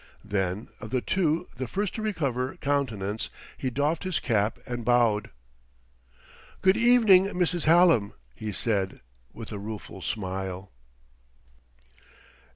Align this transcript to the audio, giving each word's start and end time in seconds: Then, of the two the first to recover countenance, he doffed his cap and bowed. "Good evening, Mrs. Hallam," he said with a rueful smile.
Then, 0.25 0.67
of 0.79 0.89
the 0.89 0.99
two 0.99 1.47
the 1.57 1.67
first 1.67 1.93
to 1.93 2.01
recover 2.01 2.55
countenance, 2.57 3.29
he 3.55 3.69
doffed 3.69 4.03
his 4.03 4.19
cap 4.19 4.57
and 4.65 4.83
bowed. 4.83 5.29
"Good 6.63 6.75
evening, 6.75 7.25
Mrs. 7.27 7.65
Hallam," 7.65 8.13
he 8.33 8.51
said 8.51 9.01
with 9.31 9.51
a 9.51 9.59
rueful 9.59 10.01
smile. 10.01 10.71